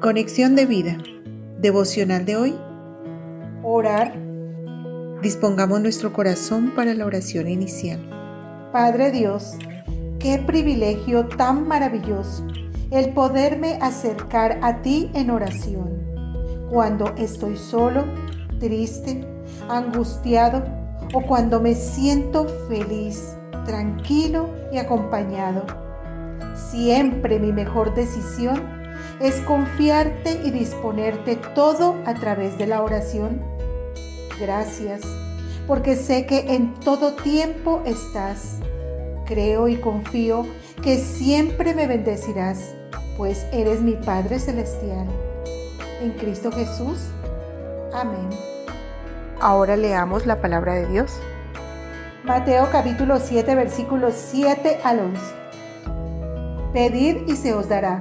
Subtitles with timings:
[0.00, 0.96] Conexión de vida.
[1.58, 2.54] Devocional de hoy.
[3.62, 4.14] Orar.
[5.20, 8.00] Dispongamos nuestro corazón para la oración inicial.
[8.72, 9.58] Padre Dios,
[10.18, 12.46] qué privilegio tan maravilloso
[12.90, 16.00] el poderme acercar a ti en oración.
[16.70, 18.06] Cuando estoy solo,
[18.58, 19.22] triste,
[19.68, 20.64] angustiado
[21.12, 23.36] o cuando me siento feliz,
[23.66, 25.66] tranquilo y acompañado.
[26.54, 28.79] Siempre mi mejor decisión
[29.20, 33.42] es confiarte y disponerte todo a través de la oración.
[34.40, 35.02] Gracias,
[35.66, 38.58] porque sé que en todo tiempo estás.
[39.26, 40.46] Creo y confío
[40.82, 42.74] que siempre me bendecirás,
[43.16, 45.06] pues eres mi Padre Celestial.
[46.00, 46.98] En Cristo Jesús.
[47.92, 48.28] Amén.
[49.40, 51.12] Ahora leamos la palabra de Dios.
[52.24, 55.22] Mateo capítulo 7 versículos 7 al 11.
[56.72, 58.00] Pedid y se os dará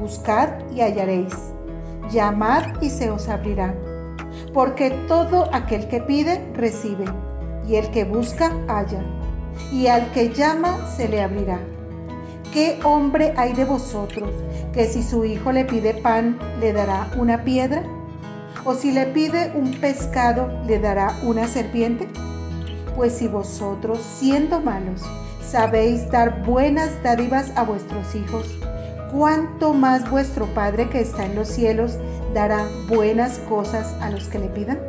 [0.00, 1.34] buscad y hallaréis,
[2.10, 3.74] llamad y se os abrirá.
[4.52, 7.04] Porque todo aquel que pide, recibe,
[7.66, 9.02] y el que busca, halla,
[9.72, 11.60] y al que llama, se le abrirá.
[12.52, 14.30] ¿Qué hombre hay de vosotros
[14.72, 17.82] que si su hijo le pide pan, le dará una piedra?
[18.64, 22.08] ¿O si le pide un pescado, le dará una serpiente?
[22.94, 25.02] Pues si vosotros, siendo malos,
[25.44, 28.46] sabéis dar buenas dádivas a vuestros hijos,
[29.14, 31.98] cuánto más vuestro Padre que está en los cielos
[32.34, 34.80] dará buenas cosas a los que le pidan?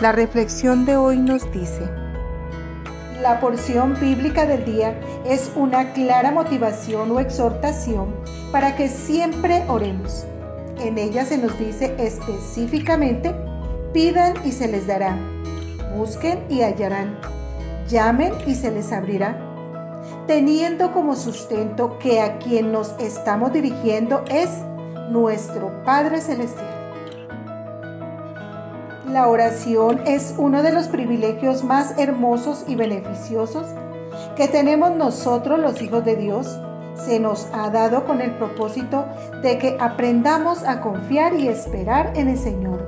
[0.00, 1.88] La reflexión de hoy nos dice,
[3.22, 8.14] la porción bíblica del día es una clara motivación o exhortación
[8.50, 10.26] para que siempre oremos.
[10.80, 13.34] En ella se nos dice específicamente,
[13.94, 15.16] pidan y se les dará,
[15.96, 17.16] busquen y hallarán,
[17.88, 19.51] llamen y se les abrirá
[20.26, 24.50] teniendo como sustento que a quien nos estamos dirigiendo es
[25.10, 26.82] nuestro Padre Celestial.
[29.12, 33.66] La oración es uno de los privilegios más hermosos y beneficiosos
[34.36, 36.58] que tenemos nosotros los hijos de Dios.
[36.94, 39.06] Se nos ha dado con el propósito
[39.42, 42.86] de que aprendamos a confiar y esperar en el Señor.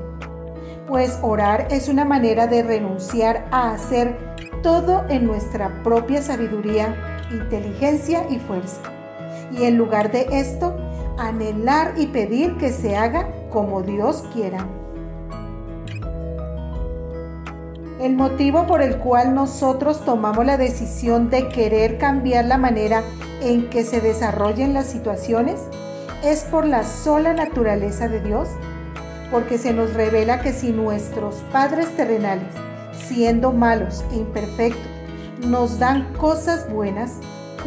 [0.87, 4.17] Pues orar es una manera de renunciar a hacer
[4.65, 8.81] todo en nuestra propia sabiduría inteligencia y fuerza.
[9.53, 10.75] Y en lugar de esto,
[11.19, 14.67] anhelar y pedir que se haga como Dios quiera.
[18.01, 23.03] El motivo por el cual nosotros tomamos la decisión de querer cambiar la manera
[23.43, 25.61] en que se desarrollen las situaciones
[26.25, 28.49] es por la sola naturaleza de Dios,
[29.31, 32.55] porque se nos revela que si nuestros padres terrenales,
[32.99, 34.91] siendo malos e imperfectos,
[35.47, 37.19] nos dan cosas buenas,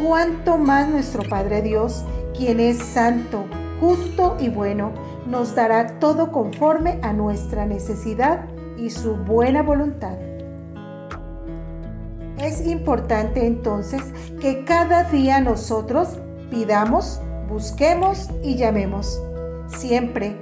[0.02, 2.04] cuanto más nuestro Padre Dios,
[2.36, 3.44] quien es santo,
[3.80, 4.92] justo y bueno,
[5.26, 8.46] nos dará todo conforme a nuestra necesidad
[8.76, 10.16] y su buena voluntad.
[12.42, 14.00] Es importante entonces
[14.40, 16.18] que cada día nosotros
[16.50, 19.20] pidamos, busquemos y llamemos.
[19.66, 20.36] Siempre,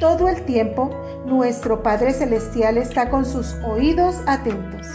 [0.00, 0.90] todo el tiempo,
[1.26, 4.86] nuestro Padre Celestial está con sus oídos atentos